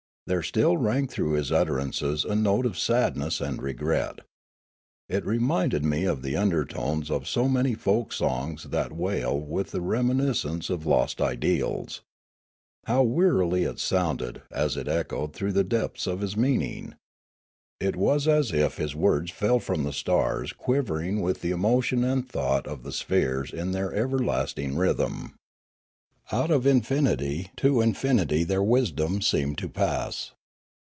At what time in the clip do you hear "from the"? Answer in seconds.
19.59-19.91